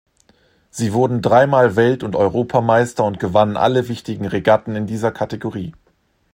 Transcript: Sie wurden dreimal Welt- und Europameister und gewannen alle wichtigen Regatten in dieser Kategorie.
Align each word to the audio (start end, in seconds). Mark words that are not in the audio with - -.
Sie 0.71 0.93
wurden 0.93 1.21
dreimal 1.21 1.75
Welt- 1.75 2.01
und 2.01 2.15
Europameister 2.15 3.03
und 3.05 3.19
gewannen 3.19 3.55
alle 3.55 3.87
wichtigen 3.87 4.25
Regatten 4.25 4.75
in 4.75 4.87
dieser 4.87 5.11
Kategorie. 5.11 5.75